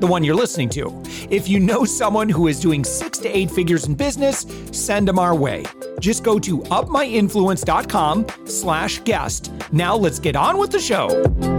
the 0.00 0.06
one 0.06 0.24
you're 0.24 0.34
listening 0.34 0.68
to. 0.70 1.02
If 1.30 1.48
you 1.48 1.60
know 1.60 1.84
someone 1.84 2.28
who 2.28 2.48
is 2.48 2.60
doing 2.60 2.84
six 2.84 3.18
to 3.18 3.28
eight 3.28 3.50
figures 3.50 3.86
in 3.86 3.94
business, 3.94 4.46
send 4.72 5.08
them 5.08 5.18
our 5.18 5.34
way. 5.34 5.64
Just 6.00 6.22
go 6.22 6.38
to 6.38 6.58
upmyinfluence.com 6.58 8.26
slash 8.44 9.00
guest. 9.00 9.52
Now 9.72 9.96
let's 9.96 10.18
get 10.18 10.36
on 10.36 10.58
with 10.58 10.70
the 10.70 10.80
show. 10.80 11.55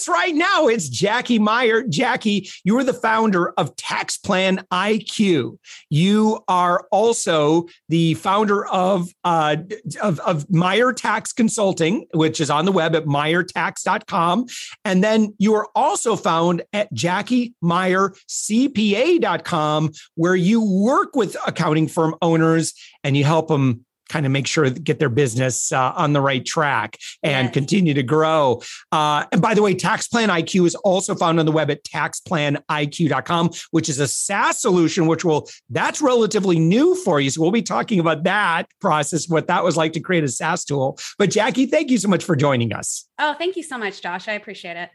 Us 0.00 0.08
right 0.08 0.34
now, 0.34 0.66
it's 0.68 0.88
Jackie 0.88 1.38
Meyer. 1.38 1.82
Jackie, 1.82 2.48
you 2.64 2.78
are 2.78 2.84
the 2.84 2.94
founder 2.94 3.50
of 3.58 3.76
Tax 3.76 4.16
Plan 4.16 4.64
IQ. 4.72 5.58
You 5.90 6.42
are 6.48 6.86
also 6.90 7.68
the 7.90 8.14
founder 8.14 8.66
of, 8.66 9.10
uh, 9.24 9.56
of, 10.00 10.18
of 10.20 10.50
Meyer 10.50 10.94
Tax 10.94 11.34
Consulting, 11.34 12.06
which 12.14 12.40
is 12.40 12.48
on 12.48 12.64
the 12.64 12.72
web 12.72 12.96
at 12.96 13.04
meyertax.com. 13.04 14.46
And 14.86 15.04
then 15.04 15.34
you 15.38 15.52
are 15.54 15.68
also 15.74 16.16
found 16.16 16.62
at 16.72 16.90
JackieMeyerCPA.com, 16.94 19.90
where 20.14 20.36
you 20.36 20.82
work 20.82 21.14
with 21.14 21.36
accounting 21.46 21.88
firm 21.88 22.14
owners 22.22 22.72
and 23.04 23.18
you 23.18 23.24
help 23.24 23.48
them 23.48 23.84
kind 24.10 24.26
of 24.26 24.32
make 24.32 24.46
sure 24.46 24.68
get 24.68 24.98
their 24.98 25.08
business 25.08 25.72
uh, 25.72 25.92
on 25.96 26.12
the 26.12 26.20
right 26.20 26.44
track 26.44 26.98
and 27.22 27.46
yes. 27.46 27.54
continue 27.54 27.94
to 27.94 28.02
grow. 28.02 28.60
Uh, 28.92 29.24
and 29.32 29.40
by 29.40 29.54
the 29.54 29.62
way, 29.62 29.72
Tax 29.74 30.08
Plan 30.08 30.28
IQ 30.28 30.66
is 30.66 30.74
also 30.74 31.14
found 31.14 31.38
on 31.38 31.46
the 31.46 31.52
web 31.52 31.70
at 31.70 31.84
taxplaniq.com, 31.84 33.50
which 33.70 33.88
is 33.88 34.00
a 34.00 34.08
SaaS 34.08 34.60
solution, 34.60 35.06
which 35.06 35.24
will 35.24 35.48
that's 35.70 36.02
relatively 36.02 36.58
new 36.58 36.94
for 36.96 37.20
you. 37.20 37.30
So 37.30 37.40
we'll 37.40 37.52
be 37.52 37.62
talking 37.62 38.00
about 38.00 38.24
that 38.24 38.64
process, 38.80 39.28
what 39.28 39.46
that 39.46 39.64
was 39.64 39.76
like 39.76 39.92
to 39.94 40.00
create 40.00 40.24
a 40.24 40.28
SaaS 40.28 40.64
tool. 40.64 40.98
But 41.16 41.30
Jackie, 41.30 41.66
thank 41.66 41.90
you 41.90 41.98
so 41.98 42.08
much 42.08 42.24
for 42.24 42.34
joining 42.34 42.72
us. 42.72 43.06
Oh, 43.18 43.34
thank 43.38 43.56
you 43.56 43.62
so 43.62 43.78
much, 43.78 44.02
Josh. 44.02 44.28
I 44.28 44.32
appreciate 44.32 44.76
it. 44.76 44.90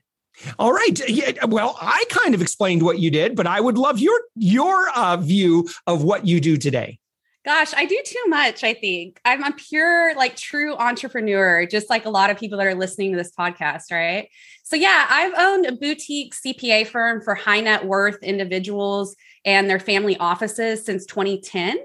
All 0.59 0.73
right. 0.73 1.09
Yeah, 1.09 1.45
well, 1.45 1.77
I 1.81 2.03
kind 2.09 2.35
of 2.35 2.41
explained 2.41 2.83
what 2.83 2.99
you 2.99 3.09
did, 3.09 3.37
but 3.37 3.47
I 3.47 3.61
would 3.61 3.77
love 3.77 3.99
your 3.99 4.19
your 4.35 4.89
uh, 4.89 5.15
view 5.15 5.69
of 5.87 6.03
what 6.03 6.27
you 6.27 6.41
do 6.41 6.57
today. 6.57 6.99
Gosh, 7.45 7.75
I 7.75 7.85
do 7.85 8.01
too 8.03 8.23
much, 8.27 8.63
I 8.63 8.73
think. 8.73 9.19
I'm 9.23 9.43
a 9.43 9.51
pure, 9.51 10.15
like, 10.15 10.35
true 10.35 10.75
entrepreneur, 10.75 11.67
just 11.67 11.91
like 11.91 12.05
a 12.05 12.09
lot 12.09 12.31
of 12.31 12.39
people 12.39 12.57
that 12.57 12.65
are 12.65 12.73
listening 12.73 13.11
to 13.11 13.17
this 13.19 13.31
podcast, 13.37 13.91
right? 13.91 14.29
So, 14.63 14.75
yeah, 14.75 15.05
I've 15.07 15.33
owned 15.37 15.67
a 15.67 15.73
boutique 15.73 16.33
CPA 16.33 16.87
firm 16.87 17.21
for 17.21 17.35
high 17.35 17.61
net 17.61 17.85
worth 17.85 18.17
individuals 18.23 19.15
and 19.45 19.69
their 19.69 19.79
family 19.79 20.17
offices 20.17 20.83
since 20.83 21.05
2010. 21.05 21.77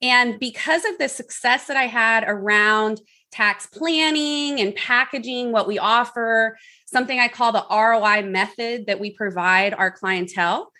And 0.00 0.40
because 0.40 0.86
of 0.86 0.96
the 0.96 1.10
success 1.10 1.66
that 1.66 1.76
I 1.76 1.88
had 1.88 2.24
around 2.26 3.02
tax 3.32 3.66
planning 3.66 4.60
and 4.60 4.74
packaging 4.74 5.52
what 5.52 5.68
we 5.68 5.78
offer, 5.78 6.56
something 6.86 7.20
I 7.20 7.28
call 7.28 7.52
the 7.52 7.66
ROI 7.70 8.22
method 8.22 8.86
that 8.86 8.98
we 8.98 9.10
provide 9.10 9.74
our 9.74 9.90
clientele 9.90 10.71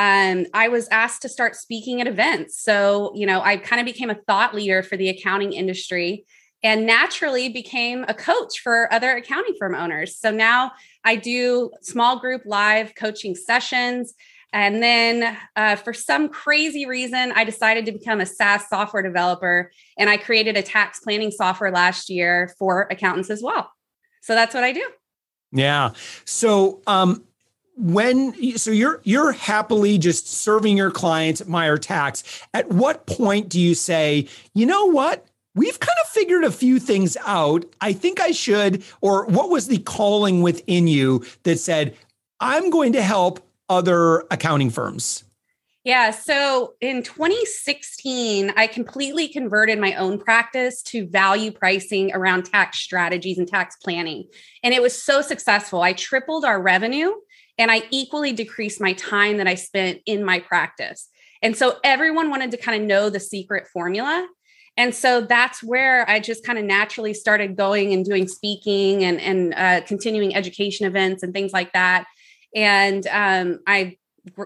um, 0.00 0.46
I 0.54 0.68
was 0.68 0.88
asked 0.88 1.20
to 1.22 1.28
start 1.28 1.54
speaking 1.54 2.00
at 2.00 2.06
events. 2.06 2.58
So, 2.58 3.12
you 3.14 3.26
know, 3.26 3.42
I 3.42 3.58
kind 3.58 3.80
of 3.80 3.84
became 3.84 4.08
a 4.08 4.14
thought 4.14 4.54
leader 4.54 4.82
for 4.82 4.96
the 4.96 5.10
accounting 5.10 5.52
industry 5.52 6.24
and 6.62 6.86
naturally 6.86 7.50
became 7.50 8.06
a 8.08 8.14
coach 8.14 8.60
for 8.60 8.90
other 8.90 9.14
accounting 9.14 9.56
firm 9.58 9.74
owners. 9.74 10.16
So 10.16 10.30
now 10.30 10.72
I 11.04 11.16
do 11.16 11.70
small 11.82 12.18
group 12.18 12.42
live 12.46 12.94
coaching 12.94 13.34
sessions. 13.34 14.14
And 14.54 14.82
then 14.82 15.36
uh, 15.54 15.76
for 15.76 15.92
some 15.92 16.30
crazy 16.30 16.86
reason, 16.86 17.32
I 17.36 17.44
decided 17.44 17.84
to 17.84 17.92
become 17.92 18.22
a 18.22 18.26
SaaS 18.26 18.70
software 18.70 19.02
developer 19.02 19.70
and 19.98 20.08
I 20.08 20.16
created 20.16 20.56
a 20.56 20.62
tax 20.62 21.00
planning 21.00 21.30
software 21.30 21.72
last 21.72 22.08
year 22.08 22.54
for 22.58 22.88
accountants 22.90 23.28
as 23.28 23.42
well. 23.42 23.70
So 24.22 24.34
that's 24.34 24.54
what 24.54 24.64
I 24.64 24.72
do. 24.72 24.88
Yeah. 25.52 25.90
So, 26.24 26.80
um, 26.86 27.24
when 27.80 28.56
so 28.56 28.70
you're 28.70 29.00
you're 29.04 29.32
happily 29.32 29.98
just 29.98 30.28
serving 30.28 30.76
your 30.76 30.90
clients 30.90 31.40
at 31.40 31.48
Meyer 31.48 31.78
Tax. 31.78 32.22
At 32.52 32.68
what 32.68 33.06
point 33.06 33.48
do 33.48 33.58
you 33.58 33.74
say, 33.74 34.28
you 34.54 34.66
know 34.66 34.86
what? 34.86 35.26
We've 35.54 35.80
kind 35.80 35.96
of 36.04 36.08
figured 36.10 36.44
a 36.44 36.52
few 36.52 36.78
things 36.78 37.16
out. 37.26 37.64
I 37.80 37.92
think 37.92 38.20
I 38.20 38.30
should, 38.30 38.84
or 39.00 39.26
what 39.26 39.50
was 39.50 39.66
the 39.66 39.78
calling 39.78 40.42
within 40.42 40.86
you 40.86 41.24
that 41.42 41.58
said, 41.58 41.96
I'm 42.38 42.70
going 42.70 42.92
to 42.92 43.02
help 43.02 43.40
other 43.68 44.20
accounting 44.30 44.70
firms? 44.70 45.24
Yeah. 45.82 46.10
So 46.10 46.74
in 46.80 47.02
2016, 47.02 48.52
I 48.54 48.66
completely 48.66 49.28
converted 49.28 49.78
my 49.78 49.94
own 49.94 50.18
practice 50.18 50.82
to 50.82 51.06
value 51.06 51.50
pricing 51.50 52.12
around 52.14 52.44
tax 52.44 52.78
strategies 52.78 53.38
and 53.38 53.48
tax 53.48 53.76
planning. 53.76 54.28
And 54.62 54.74
it 54.74 54.82
was 54.82 55.00
so 55.02 55.22
successful. 55.22 55.80
I 55.80 55.94
tripled 55.94 56.44
our 56.44 56.60
revenue 56.60 57.12
and 57.60 57.70
I 57.70 57.82
equally 57.90 58.32
decreased 58.32 58.80
my 58.80 58.94
time 58.94 59.36
that 59.36 59.46
I 59.46 59.54
spent 59.54 60.00
in 60.06 60.24
my 60.24 60.40
practice. 60.40 61.08
And 61.42 61.54
so 61.56 61.78
everyone 61.84 62.30
wanted 62.30 62.50
to 62.52 62.56
kind 62.56 62.80
of 62.80 62.88
know 62.88 63.10
the 63.10 63.20
secret 63.20 63.68
formula. 63.68 64.26
And 64.78 64.94
so 64.94 65.20
that's 65.20 65.62
where 65.62 66.08
I 66.08 66.20
just 66.20 66.44
kind 66.44 66.58
of 66.58 66.64
naturally 66.64 67.12
started 67.12 67.56
going 67.56 67.92
and 67.92 68.02
doing 68.02 68.26
speaking 68.26 69.04
and, 69.04 69.20
and 69.20 69.54
uh, 69.54 69.86
continuing 69.86 70.34
education 70.34 70.86
events 70.86 71.22
and 71.22 71.34
things 71.34 71.52
like 71.52 71.72
that. 71.74 72.06
And 72.56 73.06
um, 73.08 73.60
I 73.66 73.98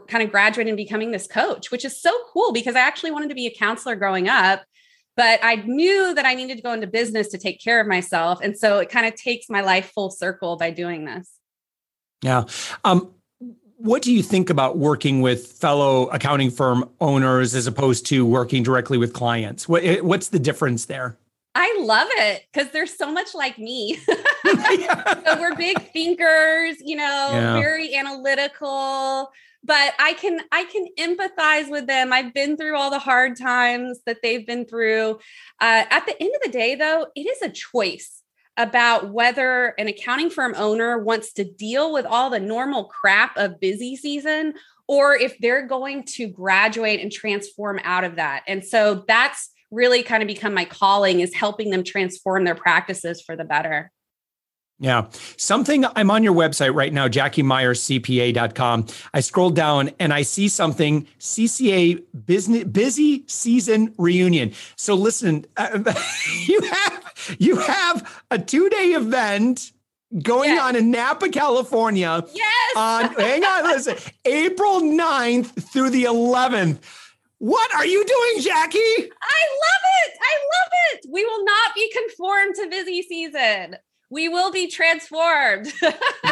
kind 0.08 0.24
of 0.24 0.32
graduated 0.32 0.70
and 0.70 0.76
becoming 0.76 1.12
this 1.12 1.28
coach, 1.28 1.70
which 1.70 1.84
is 1.84 2.02
so 2.02 2.12
cool 2.32 2.52
because 2.52 2.74
I 2.74 2.80
actually 2.80 3.12
wanted 3.12 3.28
to 3.28 3.34
be 3.36 3.46
a 3.46 3.54
counselor 3.54 3.96
growing 3.96 4.28
up 4.28 4.64
but 5.16 5.38
I 5.44 5.54
knew 5.56 6.12
that 6.14 6.26
I 6.26 6.34
needed 6.34 6.56
to 6.56 6.62
go 6.62 6.72
into 6.72 6.88
business 6.88 7.28
to 7.28 7.38
take 7.38 7.62
care 7.62 7.80
of 7.80 7.86
myself. 7.86 8.40
And 8.42 8.58
so 8.58 8.78
it 8.78 8.88
kind 8.88 9.06
of 9.06 9.14
takes 9.14 9.48
my 9.48 9.60
life 9.60 9.92
full 9.94 10.10
circle 10.10 10.56
by 10.56 10.70
doing 10.70 11.04
this. 11.04 11.30
Yeah. 12.22 12.44
Um, 12.84 13.14
what 13.76 14.00
do 14.00 14.12
you 14.12 14.22
think 14.22 14.48
about 14.48 14.78
working 14.78 15.20
with 15.20 15.46
fellow 15.46 16.06
accounting 16.06 16.50
firm 16.50 16.88
owners 17.00 17.54
as 17.54 17.66
opposed 17.66 18.06
to 18.06 18.24
working 18.24 18.62
directly 18.62 18.96
with 18.96 19.12
clients? 19.12 19.68
What, 19.68 19.84
eh, 19.84 20.00
what's 20.00 20.28
the 20.28 20.38
difference 20.38 20.86
there? 20.86 21.18
I 21.54 21.76
love 21.80 22.08
it 22.12 22.46
because 22.52 22.72
they're 22.72 22.86
so 22.86 23.12
much 23.12 23.34
like 23.34 23.58
me. 23.58 23.96
so 24.06 25.38
we're 25.38 25.54
big 25.54 25.92
thinkers, 25.92 26.76
you 26.80 26.96
know, 26.96 27.30
yeah. 27.32 27.54
very 27.54 27.94
analytical, 27.94 29.30
but 29.62 29.94
I 29.98 30.14
can 30.14 30.40
I 30.50 30.64
can 30.64 30.88
empathize 30.98 31.70
with 31.70 31.86
them. 31.86 32.12
I've 32.12 32.34
been 32.34 32.56
through 32.56 32.76
all 32.76 32.90
the 32.90 32.98
hard 32.98 33.36
times 33.36 34.00
that 34.06 34.18
they've 34.22 34.46
been 34.46 34.64
through. 34.64 35.18
Uh, 35.60 35.84
at 35.90 36.06
the 36.06 36.20
end 36.20 36.32
of 36.34 36.42
the 36.42 36.50
day, 36.50 36.74
though, 36.74 37.06
it 37.14 37.20
is 37.20 37.42
a 37.42 37.50
choice 37.50 38.23
about 38.56 39.10
whether 39.10 39.74
an 39.78 39.88
accounting 39.88 40.30
firm 40.30 40.54
owner 40.56 40.98
wants 40.98 41.32
to 41.32 41.44
deal 41.44 41.92
with 41.92 42.06
all 42.06 42.30
the 42.30 42.40
normal 42.40 42.84
crap 42.84 43.36
of 43.36 43.60
busy 43.60 43.96
season 43.96 44.54
or 44.86 45.16
if 45.16 45.36
they're 45.38 45.66
going 45.66 46.04
to 46.04 46.28
graduate 46.28 47.00
and 47.00 47.10
transform 47.10 47.80
out 47.84 48.04
of 48.04 48.16
that. 48.16 48.42
And 48.46 48.64
so 48.64 49.04
that's 49.08 49.50
really 49.70 50.02
kind 50.02 50.22
of 50.22 50.26
become 50.26 50.54
my 50.54 50.64
calling 50.64 51.20
is 51.20 51.34
helping 51.34 51.70
them 51.70 51.82
transform 51.82 52.44
their 52.44 52.54
practices 52.54 53.22
for 53.22 53.34
the 53.34 53.44
better. 53.44 53.90
Yeah. 54.80 55.06
Something 55.36 55.84
I'm 55.94 56.10
on 56.10 56.24
your 56.24 56.34
website 56.34 56.74
right 56.74 56.92
now, 56.92 57.06
JackieMeyerCPA.com. 57.06 58.86
I 59.12 59.20
scroll 59.20 59.50
down 59.50 59.90
and 60.00 60.12
I 60.12 60.22
see 60.22 60.48
something 60.48 61.06
CCA 61.20 62.02
business 62.26 62.64
busy 62.64 63.24
season 63.28 63.94
reunion. 63.98 64.52
So 64.76 64.94
listen, 64.94 65.46
uh, 65.56 65.94
you 66.46 66.60
have 66.62 67.36
you 67.38 67.56
have 67.56 68.22
a 68.30 68.38
two-day 68.38 68.88
event 68.88 69.72
going 70.22 70.50
yes. 70.50 70.62
on 70.62 70.76
in 70.76 70.90
Napa, 70.90 71.28
California. 71.28 72.24
Yes. 72.34 72.76
On 72.76 73.14
hang 73.14 73.44
on, 73.44 73.64
listen, 73.64 73.96
April 74.24 74.80
9th 74.80 75.72
through 75.72 75.90
the 75.90 76.04
11th. 76.04 76.78
What 77.38 77.72
are 77.74 77.86
you 77.86 78.04
doing, 78.04 78.42
Jackie? 78.42 78.78
I 78.78 79.00
love 79.00 79.84
it. 80.04 80.14
I 80.20 80.34
love 80.34 80.72
it. 80.92 81.06
We 81.12 81.24
will 81.24 81.44
not 81.44 81.74
be 81.74 81.92
conformed 81.92 82.54
to 82.56 82.68
busy 82.68 83.02
season 83.02 83.76
we 84.14 84.28
will 84.28 84.52
be 84.52 84.68
transformed. 84.68 85.70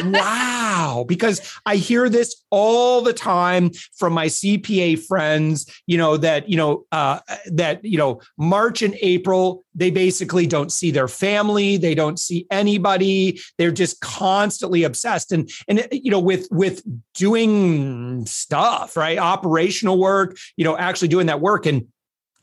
wow. 0.05 1.05
Because 1.13 1.41
I 1.67 1.77
hear 1.77 2.09
this 2.09 2.43
all 2.51 3.03
the 3.03 3.13
time 3.13 3.71
from 3.97 4.13
my 4.13 4.27
CPA 4.27 5.05
friends, 5.05 5.67
you 5.87 5.99
know, 5.99 6.17
that, 6.17 6.49
you 6.49 6.57
know, 6.57 6.87
uh, 6.93 7.19
that, 7.47 7.85
you 7.85 7.99
know, 7.99 8.21
March 8.39 8.83
and 8.83 8.97
April, 9.01 9.65
they 9.75 9.91
basically 9.91 10.47
don't 10.47 10.71
see 10.71 10.91
their 10.91 11.09
family. 11.09 11.77
They 11.77 11.95
don't 11.95 12.19
see 12.19 12.47
anybody. 12.51 13.41
They're 13.59 13.73
just 13.73 14.01
constantly 14.01 14.85
obsessed. 14.85 15.33
And, 15.33 15.51
and, 15.67 15.87
you 15.91 16.11
know, 16.11 16.21
with, 16.21 16.47
with 16.51 16.83
doing 17.15 18.25
stuff, 18.27 18.97
right? 18.97 19.19
Operational 19.19 19.99
work, 19.99 20.37
you 20.57 20.65
know, 20.65 20.77
actually 20.77 21.09
doing 21.09 21.27
that 21.27 21.41
work. 21.41 21.67
And 21.67 21.89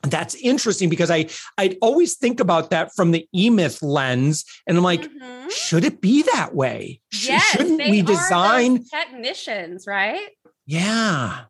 that's 0.04 0.36
interesting 0.36 0.90
because 0.90 1.12
I 1.12 1.28
I 1.58 1.78
always 1.82 2.16
think 2.16 2.40
about 2.40 2.70
that 2.70 2.92
from 2.96 3.12
the 3.12 3.28
E-Myth 3.34 3.82
lens, 3.82 4.46
and 4.66 4.78
I'm 4.78 4.84
like, 4.84 5.04
mm-hmm. 5.04 5.50
should 5.50 5.84
it 5.84 6.02
be 6.02 6.24
that 6.34 6.56
way? 6.56 7.02
Yes, 7.12 7.44
Shouldn't 7.52 7.80
we 7.80 8.02
design 8.02 8.86
technicians, 8.86 9.86
right? 9.88 10.30
Yeah. 10.66 11.42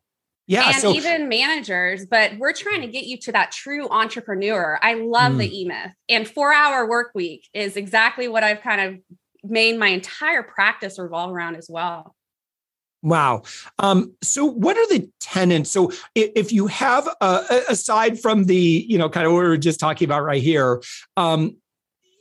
Yeah, 0.46 0.70
and 0.70 0.76
so, 0.78 0.92
even 0.94 1.28
managers, 1.28 2.06
but 2.06 2.36
we're 2.38 2.52
trying 2.52 2.80
to 2.80 2.88
get 2.88 3.04
you 3.04 3.16
to 3.18 3.32
that 3.32 3.52
true 3.52 3.88
entrepreneur. 3.88 4.80
I 4.82 4.94
love 4.94 5.34
mm. 5.34 5.38
the 5.38 5.60
E-Myth, 5.60 5.92
and 6.08 6.26
four 6.26 6.52
hour 6.52 6.88
work 6.88 7.12
week 7.14 7.48
is 7.54 7.76
exactly 7.76 8.26
what 8.26 8.42
I've 8.42 8.60
kind 8.60 8.80
of 8.80 9.18
made 9.44 9.78
my 9.78 9.88
entire 9.88 10.42
practice 10.42 10.98
revolve 10.98 11.30
around 11.30 11.54
as 11.54 11.68
well. 11.70 12.16
Wow. 13.02 13.42
Um, 13.78 14.14
so, 14.22 14.44
what 14.44 14.76
are 14.76 14.86
the 14.88 15.08
tenants? 15.20 15.70
So, 15.70 15.92
if 16.14 16.52
you 16.52 16.66
have, 16.66 17.08
uh, 17.20 17.44
aside 17.68 18.20
from 18.20 18.44
the, 18.44 18.56
you 18.88 18.98
know, 18.98 19.08
kind 19.08 19.26
of 19.26 19.32
what 19.32 19.40
we 19.42 19.48
were 19.48 19.56
just 19.56 19.80
talking 19.80 20.06
about 20.06 20.22
right 20.22 20.42
here, 20.42 20.82
um, 21.16 21.56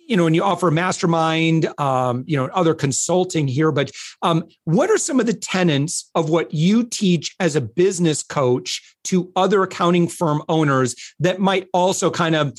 you 0.10 0.18
know, 0.18 0.26
and 0.26 0.36
you 0.36 0.44
offer 0.44 0.72
mastermind, 0.72 1.70
um, 1.80 2.24
you 2.26 2.36
know, 2.36 2.46
other 2.54 2.74
consulting 2.74 3.48
here, 3.48 3.72
but 3.72 3.92
um, 4.24 4.44
what 4.64 4.90
are 4.90 4.98
some 4.98 5.20
of 5.20 5.28
the 5.28 5.34
tenants 5.34 6.10
of 6.16 6.30
what 6.30 6.52
you 6.52 6.84
teach 6.84 7.36
as 7.40 7.56
a 7.56 7.62
business 7.62 8.24
coach 8.24 8.96
to 9.04 9.32
other 9.36 9.62
accounting 9.62 10.08
firm 10.08 10.42
owners 10.50 10.96
that 11.20 11.40
might 11.40 11.68
also 11.74 12.10
kind 12.10 12.36
of 12.36 12.58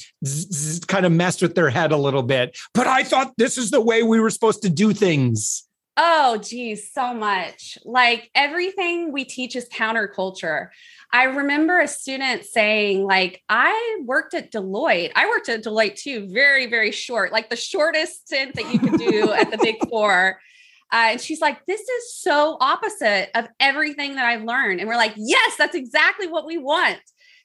kind 0.86 1.04
of 1.04 1.10
mess 1.10 1.42
with 1.42 1.56
their 1.56 1.70
head 1.70 1.90
a 1.90 1.96
little 1.96 2.22
bit? 2.22 2.56
But 2.72 2.86
I 2.86 3.02
thought 3.02 3.32
this 3.36 3.58
is 3.58 3.72
the 3.72 3.80
way 3.80 4.04
we 4.04 4.20
were 4.20 4.30
supposed 4.30 4.62
to 4.62 4.70
do 4.70 4.92
things. 4.92 5.66
Oh, 5.96 6.38
geez, 6.38 6.92
so 6.92 7.12
much. 7.12 7.76
Like 7.84 8.30
everything 8.34 9.12
we 9.12 9.24
teach 9.24 9.56
is 9.56 9.68
counterculture. 9.68 10.68
I 11.12 11.24
remember 11.24 11.80
a 11.80 11.88
student 11.88 12.44
saying, 12.44 13.04
like, 13.04 13.42
I 13.48 14.00
worked 14.04 14.32
at 14.32 14.52
Deloitte. 14.52 15.10
I 15.16 15.28
worked 15.28 15.48
at 15.48 15.64
Deloitte 15.64 15.96
too, 15.96 16.28
very, 16.30 16.66
very 16.66 16.92
short, 16.92 17.32
like 17.32 17.50
the 17.50 17.56
shortest 17.56 18.26
stint 18.26 18.54
that 18.54 18.72
you 18.72 18.78
could 18.78 18.98
do 18.98 19.32
at 19.32 19.50
the 19.50 19.58
big 19.58 19.76
four. 19.88 20.40
Uh, 20.92 21.10
and 21.12 21.20
she's 21.20 21.40
like, 21.40 21.64
this 21.66 21.80
is 21.80 22.14
so 22.14 22.56
opposite 22.60 23.30
of 23.36 23.48
everything 23.58 24.14
that 24.16 24.24
I've 24.24 24.42
learned. 24.42 24.80
And 24.80 24.88
we're 24.88 24.96
like, 24.96 25.14
yes, 25.16 25.56
that's 25.56 25.74
exactly 25.74 26.26
what 26.26 26.46
we 26.46 26.58
want. 26.58 26.98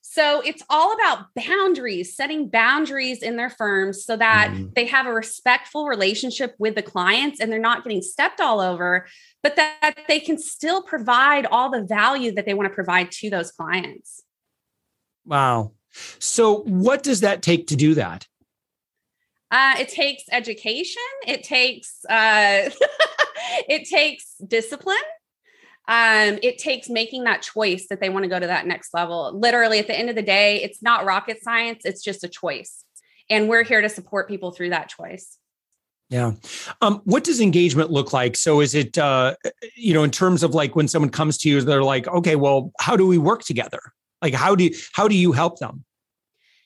So 0.08 0.42
it's 0.46 0.62
all 0.70 0.94
about 0.94 1.34
boundaries, 1.36 2.16
setting 2.16 2.48
boundaries 2.48 3.24
in 3.24 3.38
their 3.38 3.50
firms 3.50 4.06
so 4.06 4.16
that 4.16 4.52
mm-hmm. 4.52 4.68
they 4.76 4.86
have 4.86 5.08
a 5.08 5.12
respectful 5.12 5.88
relationship 5.88 6.56
with 6.60 6.76
the 6.76 6.84
clients 6.84 7.40
and 7.40 7.52
they're 7.52 7.60
not 7.60 7.84
getting 7.84 8.04
stepped 8.04 8.40
all 8.40 8.62
over, 8.62 9.08
but 9.42 9.56
that 9.56 9.98
they 10.08 10.20
can 10.20 10.38
still 10.38 10.84
provide 10.84 11.48
all 11.48 11.72
the 11.72 11.84
value 11.84 12.32
that 12.36 12.46
they 12.46 12.54
want 12.54 12.70
to 12.70 12.74
provide 12.74 13.12
to 13.12 13.32
those 13.32 13.52
clients. 13.52 14.22
Wow. 15.26 15.74
So, 16.20 16.62
what 16.62 17.02
does 17.02 17.22
that 17.22 17.42
take 17.42 17.68
to 17.68 17.76
do 17.76 17.96
that? 17.96 18.28
Uh, 19.50 19.76
it 19.80 19.90
takes 19.90 20.24
education. 20.32 21.02
It 21.26 21.44
takes 21.44 22.06
uh, 22.06 22.70
it 23.68 23.90
takes 23.90 24.36
discipline 24.48 24.98
um, 25.88 26.40
it 26.42 26.58
takes 26.58 26.90
making 26.90 27.26
that 27.26 27.42
choice 27.42 27.88
that 27.90 28.00
they 28.00 28.10
want 28.10 28.24
to 28.24 28.30
go 28.30 28.40
to 28.40 28.48
that 28.48 28.66
next 28.66 28.94
level. 28.94 29.38
Literally, 29.38 29.80
at 29.80 29.88
the 29.88 29.98
end 29.98 30.10
of 30.10 30.16
the 30.16 30.22
day, 30.22 30.64
it's 30.64 30.82
not 30.82 31.06
rocket 31.06 31.44
science, 31.44 31.86
it's 31.86 32.04
just 32.04 32.24
a 32.24 32.28
choice. 32.28 32.84
And 33.30 33.50
we're 33.50 33.64
here 33.64 33.82
to 33.82 33.90
support 33.90 34.28
people 34.28 34.52
through 34.52 34.70
that 34.70 34.90
choice. 34.90 35.38
Yeah. 36.10 36.34
Um, 36.82 37.02
what 37.06 37.24
does 37.24 37.42
engagement 37.42 37.90
look 37.90 38.14
like? 38.14 38.36
So 38.36 38.62
is 38.62 38.76
it, 38.76 38.98
uh, 38.98 39.36
you 39.76 39.94
know, 39.94 40.04
in 40.04 40.12
terms 40.12 40.44
of 40.44 40.54
like 40.54 40.76
when 40.76 40.88
someone 40.88 41.10
comes 41.10 41.38
to 41.40 41.50
you, 41.50 41.62
they're 41.62 41.84
like, 41.84 42.08
okay, 42.08 42.36
well, 42.36 42.72
how 42.80 42.96
do 42.96 43.08
we 43.08 43.18
work 43.18 43.44
together? 43.44 43.80
Like, 44.22 44.34
how 44.34 44.56
do 44.56 44.66
you, 44.66 44.76
how 44.94 45.08
do 45.08 45.16
you 45.16 45.32
help 45.32 45.58
them? 45.58 45.84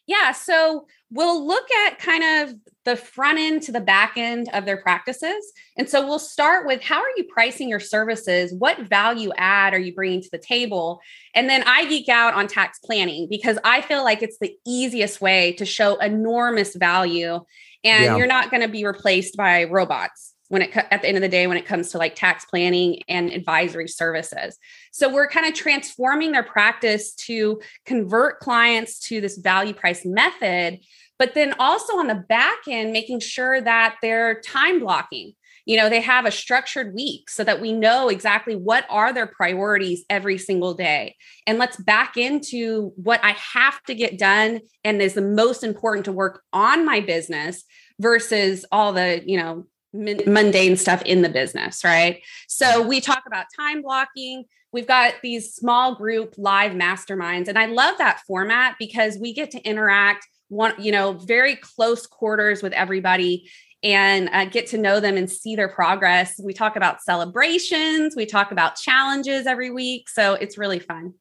Yeah. 0.07 0.33
So 0.33 0.87
we'll 1.11 1.45
look 1.45 1.69
at 1.87 1.99
kind 1.99 2.23
of 2.23 2.55
the 2.85 2.95
front 2.95 3.39
end 3.39 3.61
to 3.63 3.71
the 3.71 3.81
back 3.81 4.13
end 4.15 4.49
of 4.53 4.65
their 4.65 4.77
practices. 4.77 5.51
And 5.77 5.89
so 5.89 6.05
we'll 6.05 6.19
start 6.19 6.65
with 6.65 6.81
how 6.81 6.99
are 6.99 7.11
you 7.17 7.25
pricing 7.25 7.69
your 7.69 7.79
services? 7.79 8.53
What 8.53 8.79
value 8.81 9.31
add 9.37 9.73
are 9.73 9.79
you 9.79 9.93
bringing 9.93 10.21
to 10.21 10.29
the 10.31 10.39
table? 10.39 11.01
And 11.35 11.49
then 11.49 11.63
I 11.65 11.85
geek 11.85 12.09
out 12.09 12.33
on 12.33 12.47
tax 12.47 12.79
planning 12.79 13.27
because 13.29 13.57
I 13.63 13.81
feel 13.81 14.03
like 14.03 14.21
it's 14.21 14.39
the 14.39 14.55
easiest 14.65 15.21
way 15.21 15.53
to 15.53 15.65
show 15.65 15.97
enormous 15.97 16.75
value. 16.75 17.39
And 17.83 18.03
yeah. 18.03 18.17
you're 18.17 18.27
not 18.27 18.51
going 18.51 18.61
to 18.61 18.67
be 18.67 18.85
replaced 18.85 19.37
by 19.37 19.65
robots 19.65 20.33
when 20.49 20.63
it 20.63 20.75
at 20.75 21.01
the 21.01 21.07
end 21.07 21.15
of 21.15 21.21
the 21.21 21.29
day 21.29 21.47
when 21.47 21.57
it 21.57 21.65
comes 21.65 21.91
to 21.91 21.97
like 21.97 22.15
tax 22.15 22.43
planning 22.45 23.01
and 23.07 23.31
advisory 23.31 23.87
services. 23.87 24.57
So 24.91 25.11
we're 25.11 25.29
kind 25.29 25.45
of 25.45 25.53
transforming 25.53 26.31
their 26.31 26.43
practice 26.43 27.13
to 27.27 27.61
convert 27.85 28.39
clients 28.39 28.99
to 29.07 29.21
this 29.21 29.37
value 29.37 29.73
price 29.73 30.03
method, 30.05 30.79
but 31.19 31.33
then 31.35 31.53
also 31.59 31.97
on 31.97 32.07
the 32.07 32.15
back 32.15 32.59
end 32.67 32.93
making 32.93 33.19
sure 33.19 33.61
that 33.61 33.97
they're 34.01 34.41
time 34.41 34.79
blocking. 34.79 35.33
You 35.65 35.77
know, 35.77 35.89
they 35.89 36.01
have 36.01 36.25
a 36.25 36.31
structured 36.31 36.95
week 36.95 37.29
so 37.29 37.43
that 37.43 37.61
we 37.61 37.73
know 37.73 38.07
exactly 38.07 38.55
what 38.55 38.85
are 38.89 39.13
their 39.13 39.27
priorities 39.27 40.03
every 40.09 40.39
single 40.39 40.73
day. 40.73 41.15
And 41.45 41.59
let's 41.59 41.77
back 41.77 42.17
into 42.17 42.91
what 42.95 43.23
I 43.23 43.33
have 43.33 43.83
to 43.83 43.93
get 43.93 44.17
done 44.17 44.61
and 44.83 44.99
is 44.99 45.13
the 45.13 45.21
most 45.21 45.63
important 45.63 46.05
to 46.05 46.11
work 46.11 46.41
on 46.53 46.85
my 46.85 47.01
business 47.01 47.65
versus 47.99 48.65
all 48.71 48.93
the, 48.93 49.21
you 49.23 49.37
know, 49.37 49.67
mundane 49.93 50.77
stuff 50.77 51.01
in 51.03 51.21
the 51.21 51.29
business, 51.29 51.83
right? 51.83 52.23
So 52.47 52.81
we 52.81 53.01
talk 53.01 53.23
about 53.27 53.45
time 53.55 53.81
blocking. 53.81 54.45
We've 54.71 54.87
got 54.87 55.15
these 55.21 55.53
small 55.53 55.95
group 55.95 56.35
live 56.37 56.71
masterminds 56.71 57.47
and 57.47 57.59
I 57.59 57.65
love 57.65 57.97
that 57.97 58.21
format 58.25 58.75
because 58.79 59.17
we 59.19 59.33
get 59.33 59.51
to 59.51 59.61
interact 59.61 60.25
one, 60.49 60.73
you 60.77 60.91
know, 60.91 61.13
very 61.13 61.55
close 61.55 62.05
quarters 62.05 62.61
with 62.61 62.73
everybody 62.73 63.49
and 63.81 64.29
uh, 64.33 64.45
get 64.45 64.67
to 64.67 64.77
know 64.77 64.99
them 64.99 65.15
and 65.15 65.31
see 65.31 65.55
their 65.55 65.69
progress. 65.69 66.39
We 66.43 66.53
talk 66.53 66.75
about 66.75 67.01
celebrations, 67.01 68.15
we 68.15 68.25
talk 68.25 68.51
about 68.51 68.75
challenges 68.75 69.47
every 69.47 69.71
week, 69.71 70.09
so 70.09 70.33
it's 70.33 70.57
really 70.57 70.79
fun. 70.79 71.13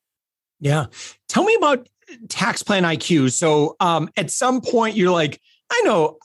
Yeah. 0.61 0.87
Tell 1.29 1.45
me 1.45 1.55
about 1.55 1.89
tax 2.29 2.63
plan 2.63 2.85
IQ. 2.85 3.33
So 3.33 3.77
um 3.81 4.09
at 4.17 4.31
some 4.31 4.61
point 4.61 4.97
you're 4.97 5.13
like 5.13 5.41
I 5.71 5.83
know 5.85 6.19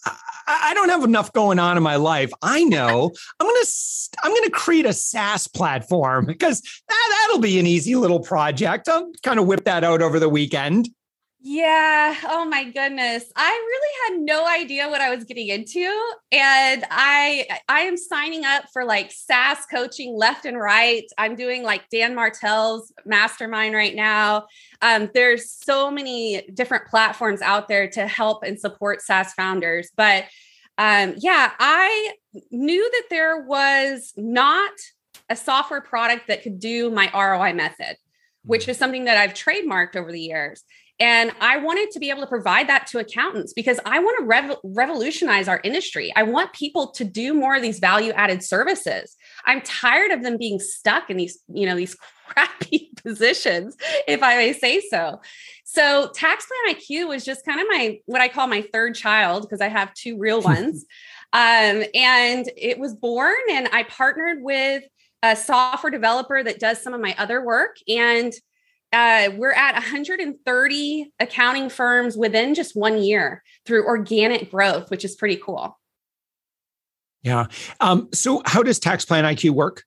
I 0.48 0.74
don't 0.74 0.90
have 0.90 1.04
enough 1.04 1.32
going 1.34 1.60
on 1.60 1.78
in 1.78 1.84
my 1.84 1.96
life. 1.96 2.32
I 2.42 2.64
know 2.64 3.12
I'm 3.40 3.48
gonna 3.48 3.66
I'm 4.24 4.34
gonna 4.34 4.50
create 4.50 4.86
a 4.86 4.94
SaaS 4.94 5.48
platform 5.48 6.26
because 6.26 6.62
that, 6.62 7.10
that'll 7.28 7.42
be 7.42 7.60
an 7.60 7.68
easy 7.68 7.96
little 7.96 8.20
project. 8.20 8.90
I'll 8.90 9.12
kind 9.24 9.40
of 9.40 9.48
whip 9.48 9.66
that 9.66 9.84
out 9.84 10.02
over 10.02 10.20
the 10.20 10.30
weekend. 10.30 10.90
Yeah. 11.46 12.16
Oh 12.24 12.46
my 12.46 12.64
goodness. 12.64 13.26
I 13.36 13.50
really 13.52 14.16
had 14.16 14.26
no 14.26 14.48
idea 14.48 14.88
what 14.88 15.02
I 15.02 15.14
was 15.14 15.26
getting 15.26 15.50
into. 15.50 15.82
And 16.32 16.86
I 16.90 17.46
I 17.68 17.82
am 17.82 17.98
signing 17.98 18.46
up 18.46 18.64
for 18.72 18.86
like 18.86 19.12
SaaS 19.12 19.66
coaching 19.70 20.16
left 20.16 20.46
and 20.46 20.58
right. 20.58 21.04
I'm 21.18 21.36
doing 21.36 21.64
like 21.64 21.90
Dan 21.90 22.16
Martell's 22.16 22.94
mastermind 23.06 23.76
right 23.76 23.94
now. 23.94 24.46
Um, 24.82 25.10
there's 25.14 25.52
so 25.52 25.92
many 25.92 26.48
different 26.54 26.88
platforms 26.88 27.42
out 27.42 27.68
there 27.68 27.90
to 27.90 28.08
help 28.08 28.44
and 28.44 28.58
support 28.58 29.02
SaaS 29.02 29.34
founders. 29.34 29.92
But 29.98 30.24
um, 30.78 31.16
yeah, 31.18 31.52
I 31.60 32.14
knew 32.52 32.90
that 32.90 33.08
there 33.10 33.42
was 33.42 34.14
not 34.16 34.72
a 35.30 35.36
software 35.36 35.82
product 35.82 36.28
that 36.30 36.42
could 36.42 36.60
do 36.60 36.90
my 36.90 37.12
ROI 37.14 37.52
method, 37.52 37.98
which 38.46 38.68
mm. 38.68 38.70
is 38.70 38.78
something 38.78 39.06
that 39.06 39.18
I've 39.18 39.34
trademarked 39.34 39.98
over 39.98 40.10
the 40.10 40.22
years. 40.22 40.64
And 41.00 41.32
I 41.42 41.58
wanted 41.58 41.92
to 41.92 42.00
be 42.00 42.10
able 42.10 42.22
to 42.22 42.28
provide 42.28 42.70
that 42.70 42.88
to 42.88 43.00
accountants 43.00 43.54
because 43.54 43.80
I 43.86 44.00
want 44.00 44.20
to 44.20 44.26
rev- 44.26 44.58
revolutionize 44.64 45.48
our 45.48 45.60
industry. 45.64 46.14
I 46.16 46.24
want 46.24 46.54
people 46.54 46.92
to 46.92 47.04
do 47.04 47.34
more 47.34 47.56
of 47.56 47.62
these 47.62 47.80
value 47.80 48.12
added 48.14 48.44
services. 48.44 49.16
I'm 49.46 49.62
tired 49.62 50.12
of 50.12 50.22
them 50.22 50.38
being 50.38 50.60
stuck 50.60 51.10
in 51.10 51.18
these, 51.18 51.40
you 51.52 51.66
know, 51.66 51.76
these 51.76 51.98
crappy 52.28 52.92
positions, 53.04 53.76
if 54.08 54.22
I 54.24 54.38
may 54.38 54.54
say 54.54 54.82
so. 54.82 55.20
So, 55.66 56.12
Tax 56.14 56.46
Plan 56.46 56.76
IQ 56.76 57.08
was 57.08 57.26
just 57.26 57.46
kind 57.46 57.60
of 57.60 57.68
my 57.70 58.00
what 58.06 58.22
I 58.22 58.28
call 58.28 58.48
my 58.48 58.64
third 58.74 58.96
child 58.96 59.44
because 59.44 59.62
I 59.62 59.70
have 59.70 59.94
two 59.94 60.18
real 60.18 60.42
ones. 60.54 60.86
um, 61.34 61.84
and 61.94 62.50
it 62.56 62.78
was 62.80 62.94
born, 62.94 63.34
and 63.52 63.68
I 63.72 63.84
partnered 63.84 64.42
with 64.42 64.84
a 65.24 65.36
software 65.36 65.90
developer 65.90 66.44
that 66.44 66.60
does 66.60 66.82
some 66.82 66.94
of 66.94 67.02
my 67.02 67.16
other 67.18 67.44
work. 67.44 67.78
And 67.88 68.34
uh, 68.94 69.32
we're 69.36 69.52
at 69.52 69.74
130 69.74 71.14
accounting 71.20 71.70
firms 71.70 72.16
within 72.16 72.54
just 72.54 72.76
one 72.76 73.02
year 73.02 73.44
through 73.66 73.86
organic 73.86 74.52
growth, 74.52 74.90
which 74.90 75.04
is 75.04 75.16
pretty 75.16 75.38
cool. 75.38 75.78
Yeah. 77.24 77.48
Um, 77.80 78.10
so, 78.14 78.42
how 78.46 78.64
does 78.64 78.80
Tax 78.80 79.06
Plan 79.06 79.24
IQ 79.24 79.52
work? 79.52 79.84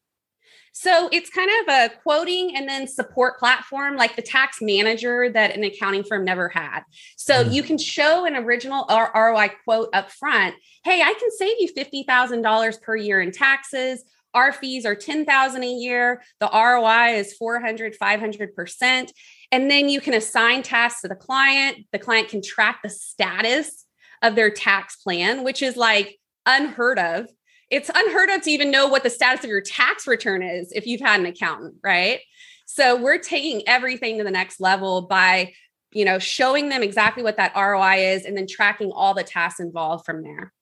So 0.79 1.09
it's 1.11 1.31
kind 1.31 1.51
of 1.63 1.75
a 1.75 1.91
quoting 2.03 2.55
and 2.55 2.69
then 2.69 2.87
support 2.87 3.39
platform 3.39 3.97
like 3.97 4.15
the 4.15 4.21
tax 4.21 4.59
manager 4.61 5.31
that 5.31 5.57
an 5.57 5.65
accounting 5.65 6.05
firm 6.05 6.23
never 6.23 6.51
had. 6.51 6.81
So 7.17 7.43
mm. 7.43 7.51
you 7.51 7.63
can 7.63 7.79
show 7.79 8.27
an 8.27 8.37
original 8.37 8.85
ROI 8.91 9.53
quote 9.65 9.89
up 9.95 10.11
front. 10.11 10.55
Hey, 10.85 11.01
I 11.01 11.15
can 11.15 11.31
save 11.39 11.57
you 11.61 11.73
$50,000 11.73 12.83
per 12.83 12.95
year 12.95 13.23
in 13.23 13.33
taxes. 13.33 14.05
Our 14.37 14.53
fees 14.53 14.87
are 14.87 14.95
10,000 14.95 15.65
a 15.65 15.67
year. 15.67 16.23
The 16.39 16.49
ROI 16.53 17.17
is 17.17 17.33
400, 17.35 17.97
500%. 18.01 19.11
And 19.51 19.71
then 19.71 19.89
you 19.89 20.01
can 20.01 20.15
assign 20.15 20.63
tasks 20.63 21.01
to 21.01 21.09
the 21.09 21.17
client. 21.17 21.87
The 21.91 21.99
client 21.99 22.29
can 22.29 22.43
track 22.43 22.81
the 22.85 22.91
status 22.91 23.85
of 24.23 24.37
their 24.37 24.51
tax 24.51 24.97
plan, 24.97 25.43
which 25.43 25.63
is 25.63 25.77
like 25.77 26.19
unheard 26.47 27.01
of 27.01 27.27
it's 27.71 27.91
unheard 27.93 28.31
of 28.31 28.43
to 28.43 28.51
even 28.51 28.71
know 28.71 28.87
what 28.87 29.03
the 29.03 29.11
status 29.11 29.45
of 29.45 29.51
your 29.51 29.61
tax 29.61 30.07
return 30.07 30.43
is 30.43 30.73
if 30.73 30.87
you've 30.87 31.01
had 31.01 31.21
an 31.21 31.27
accountant, 31.27 31.75
right? 31.83 32.21
So 32.67 32.97
we're 32.97 33.19
taking 33.19 33.67
everything 33.67 34.19
to 34.19 34.25
the 34.25 34.31
next 34.31 34.61
level 34.61 35.03
by, 35.03 35.53
you 35.93 36.05
know, 36.05 36.19
showing 36.19 36.69
them 36.69 36.83
exactly 36.83 37.23
what 37.23 37.37
that 37.39 37.55
ROI 37.57 38.13
is 38.15 38.25
and 38.25 38.37
then 38.37 38.47
tracking 38.47 38.93
all 38.93 39.15
the 39.15 39.25
tasks 39.25 39.61
involved 39.61 40.05
from 40.05 40.23
there. 40.23 40.53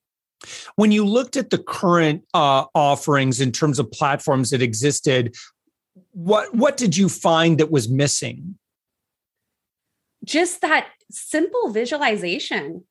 When 0.76 0.92
you 0.92 1.04
looked 1.04 1.36
at 1.36 1.50
the 1.50 1.58
current 1.58 2.24
uh, 2.34 2.64
offerings 2.74 3.40
in 3.40 3.52
terms 3.52 3.78
of 3.78 3.90
platforms 3.90 4.50
that 4.50 4.62
existed, 4.62 5.34
what 6.12 6.54
what 6.54 6.76
did 6.76 6.96
you 6.96 7.08
find 7.08 7.58
that 7.58 7.70
was 7.70 7.88
missing? 7.88 8.58
Just 10.24 10.60
that 10.62 10.88
simple 11.10 11.70
visualization 11.70 12.84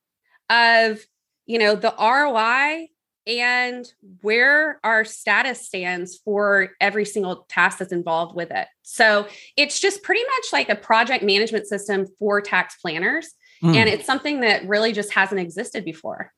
of 0.49 1.05
you 1.45 1.59
know 1.59 1.75
the 1.75 1.93
ROI 1.99 2.87
and 3.25 3.91
where 4.21 4.79
our 4.83 5.05
status 5.05 5.65
stands 5.65 6.17
for 6.25 6.71
every 6.81 7.05
single 7.05 7.45
task 7.49 7.77
that's 7.77 7.93
involved 7.93 8.35
with 8.35 8.51
it. 8.51 8.67
So 8.81 9.27
it's 9.55 9.79
just 9.79 10.03
pretty 10.03 10.23
much 10.23 10.51
like 10.51 10.69
a 10.69 10.75
project 10.75 11.23
management 11.23 11.67
system 11.67 12.05
for 12.19 12.41
tax 12.41 12.75
planners. 12.81 13.33
Mm. 13.63 13.75
And 13.75 13.89
it's 13.89 14.05
something 14.05 14.41
that 14.41 14.67
really 14.67 14.91
just 14.91 15.13
hasn't 15.13 15.39
existed 15.39 15.85
before. 15.85 16.33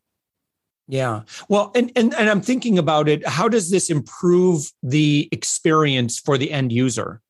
Yeah. 0.88 1.22
Well, 1.50 1.72
and, 1.74 1.92
and 1.96 2.14
and 2.14 2.30
I'm 2.30 2.42
thinking 2.42 2.78
about 2.78 3.10
it. 3.10 3.28
How 3.28 3.48
does 3.48 3.72
this 3.72 3.90
improve 3.90 4.72
the 4.84 5.28
experience 5.32 6.20
for 6.20 6.38
the 6.38 6.52
end 6.52 6.72
user? 6.72 7.22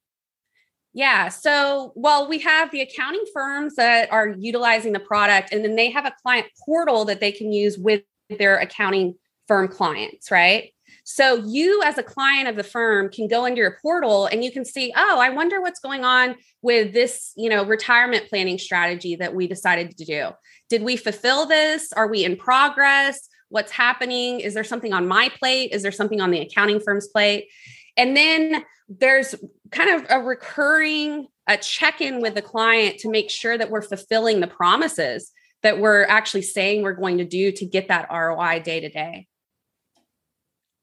Yeah. 0.94 1.30
So, 1.30 1.94
well, 1.96 2.28
we 2.28 2.40
have 2.40 2.72
the 2.72 2.82
accounting 2.82 3.26
firms 3.34 3.76
that 3.76 4.12
are 4.12 4.30
utilizing 4.30 4.94
the 4.94 5.00
product, 5.00 5.54
and 5.54 5.64
then 5.64 5.76
they 5.76 5.90
have 5.90 6.06
a 6.06 6.14
client 6.22 6.48
portal 6.66 7.06
that 7.06 7.20
they 7.20 7.32
can 7.32 7.52
use 7.52 7.78
with 7.78 8.04
their 8.30 8.58
accounting 8.58 9.16
firm 9.48 9.68
clients, 9.68 10.32
right? 10.32 10.72
So 11.04 11.36
you 11.46 11.84
as 11.84 11.98
a 11.98 12.04
client 12.04 12.48
of 12.48 12.56
the 12.56 12.64
firm 12.64 13.10
can 13.10 13.28
go 13.28 13.46
into 13.46 13.60
your 13.60 13.78
portal 13.82 14.26
and 14.26 14.44
you 14.44 14.52
can 14.52 14.66
see, 14.66 14.92
oh, 14.96 15.20
I 15.20 15.30
wonder 15.30 15.62
what's 15.62 15.80
going 15.80 16.04
on 16.04 16.36
with 16.64 16.94
this, 16.94 17.32
you 17.36 17.50
know, 17.50 17.64
retirement 17.64 18.28
planning 18.28 18.58
strategy 18.58 19.16
that 19.18 19.36
we 19.36 19.48
decided 19.48 19.96
to 19.98 20.06
do. 20.06 20.30
Did 20.70 20.82
we 20.82 20.98
fulfill 20.98 21.46
this? 21.46 21.94
Are 21.94 22.08
we 22.08 22.26
in 22.26 22.38
progress? 22.38 23.30
What's 23.56 23.72
happening? 23.72 24.42
Is 24.42 24.54
there 24.54 24.66
something 24.66 24.92
on 24.92 25.08
my 25.08 25.30
plate? 25.40 25.72
Is 25.72 25.82
there 25.82 25.94
something 25.94 26.20
on 26.20 26.30
the 26.30 26.42
accounting 26.42 26.82
firm's 26.82 27.08
plate? 27.08 27.48
And 27.96 28.18
then 28.18 28.66
there's 28.90 29.34
kind 29.72 29.96
of 29.96 30.06
a 30.10 30.22
recurring 30.22 31.28
a 31.48 31.56
check-in 31.56 32.20
with 32.20 32.36
the 32.36 32.42
client 32.42 33.00
to 33.00 33.10
make 33.10 33.30
sure 33.30 33.58
that 33.58 33.70
we're 33.70 33.82
fulfilling 33.82 34.42
the 34.42 34.48
promises 34.48 35.32
that 35.64 35.80
we're 35.80 36.04
actually 36.04 36.42
saying 36.42 36.82
we're 36.82 36.92
going 36.96 37.20
to 37.20 37.24
do 37.24 37.54
to 37.54 37.66
get 37.66 37.88
that 37.88 38.10
ROI 38.12 38.60
day 38.60 38.82
to 38.82 38.90
day. 38.90 39.26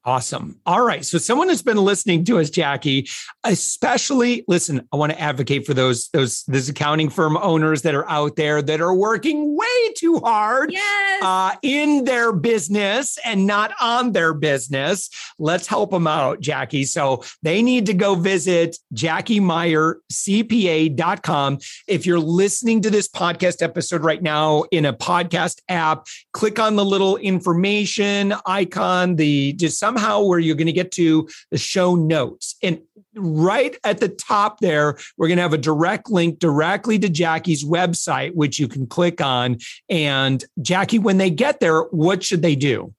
Awesome. 0.04 0.58
All 0.66 0.84
right. 0.84 1.04
So 1.04 1.16
someone 1.16 1.48
has 1.48 1.62
been 1.62 1.76
listening 1.76 2.24
to 2.24 2.40
us, 2.40 2.50
Jackie, 2.50 3.08
especially 3.44 4.44
listen, 4.48 4.88
I 4.92 4.96
want 4.96 5.12
to 5.12 5.20
advocate 5.20 5.64
for 5.64 5.74
those, 5.74 6.08
those, 6.08 6.42
those 6.48 6.68
accounting 6.68 7.08
firm 7.08 7.36
owners 7.36 7.82
that 7.82 7.94
are 7.94 8.10
out 8.10 8.34
there 8.34 8.62
that 8.62 8.80
are 8.80 8.92
working 8.92 9.56
way 9.56 9.92
too 9.96 10.18
hard 10.18 10.72
yes. 10.72 11.22
uh, 11.22 11.54
in 11.62 12.04
their 12.04 12.32
business 12.32 13.16
and 13.24 13.46
not 13.46 13.74
on 13.80 14.10
their 14.10 14.34
business. 14.34 15.08
Let's 15.38 15.68
help 15.68 15.92
them 15.92 16.08
out, 16.08 16.40
Jackie. 16.40 16.84
So 16.84 17.22
they 17.42 17.62
need 17.62 17.86
to 17.86 17.94
go 17.94 18.16
visit 18.16 18.78
JackieMeyerCPA.com. 18.94 21.58
If 21.86 22.06
you're 22.06 22.18
listening 22.18 22.80
to 22.80 22.90
this 22.90 23.06
podcast 23.06 23.62
episode 23.62 24.02
right 24.02 24.20
now 24.20 24.64
in 24.72 24.84
a 24.84 24.92
podcast 24.92 25.60
app, 25.68 26.08
click 26.32 26.58
on 26.58 26.74
the 26.74 26.84
little 26.84 27.18
information 27.18 28.34
icon, 28.46 29.14
the 29.14 29.52
just 29.52 29.78
some 29.78 29.91
somehow 29.92 30.22
where 30.22 30.38
you're 30.38 30.56
going 30.56 30.66
to 30.66 30.72
get 30.72 30.90
to 30.92 31.28
the 31.50 31.58
show 31.58 31.94
notes. 31.94 32.56
And 32.62 32.80
right 33.14 33.76
at 33.84 33.98
the 33.98 34.08
top 34.08 34.60
there, 34.60 34.96
we're 35.16 35.28
going 35.28 35.36
to 35.36 35.42
have 35.42 35.52
a 35.52 35.58
direct 35.58 36.10
link 36.10 36.38
directly 36.38 36.98
to 36.98 37.08
Jackie's 37.08 37.64
website, 37.64 38.34
which 38.34 38.58
you 38.58 38.68
can 38.68 38.86
click 38.86 39.20
on. 39.20 39.58
And 39.88 40.44
Jackie, 40.60 40.98
when 40.98 41.18
they 41.18 41.30
get 41.30 41.60
there, 41.60 41.82
what 41.82 42.22
should 42.22 42.42
they 42.42 42.56
do? 42.56 42.94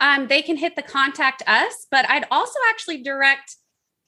Um, 0.00 0.26
they 0.26 0.42
can 0.42 0.56
hit 0.56 0.76
the 0.76 0.82
contact 0.82 1.42
us, 1.46 1.86
but 1.90 2.08
I'd 2.10 2.26
also 2.30 2.58
actually 2.68 3.02
direct 3.02 3.56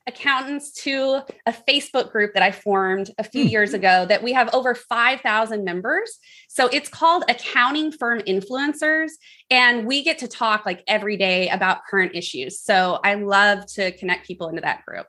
accountants 0.06 0.72
to 0.72 1.22
a 1.46 1.52
Facebook 1.52 2.12
group 2.12 2.34
that 2.34 2.42
I 2.42 2.52
formed 2.52 3.10
a 3.18 3.24
few 3.24 3.42
mm-hmm. 3.42 3.50
years 3.50 3.74
ago 3.74 4.06
that 4.06 4.22
we 4.22 4.32
have 4.32 4.54
over 4.54 4.74
5,000 4.74 5.64
members. 5.64 6.18
So 6.48 6.68
it's 6.68 6.88
called 6.88 7.24
Accounting 7.28 7.92
Firm 7.92 8.20
Influencers. 8.20 9.10
And 9.50 9.86
we 9.86 10.02
get 10.02 10.18
to 10.18 10.28
talk 10.28 10.64
like 10.64 10.82
every 10.86 11.16
day 11.16 11.48
about 11.48 11.86
current 11.88 12.14
issues. 12.14 12.60
So 12.60 13.00
I 13.02 13.14
love 13.14 13.66
to 13.74 13.92
connect 13.92 14.26
people 14.26 14.48
into 14.48 14.62
that 14.62 14.84
group. 14.84 15.06